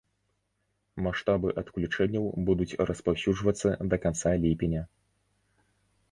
[1.07, 4.83] Маштабы адключэнняў будуць распаўсюджвацца да канца ліпеня.